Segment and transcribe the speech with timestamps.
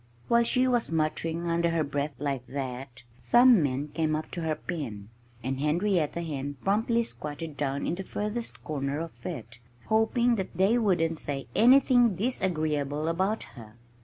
[0.29, 4.55] While she was muttering under her breath like that some men came up to her
[4.55, 5.09] pen.
[5.43, 11.19] And Henrietta Hen promptly squatted down in the furthest corner of it, hoping they wouldn't
[11.19, 13.75] say anything disagreeable about her.